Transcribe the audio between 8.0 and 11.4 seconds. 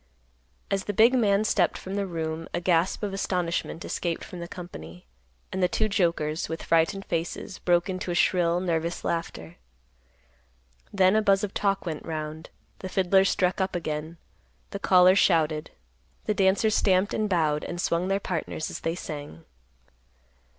a shrill, nervous laughter. Then a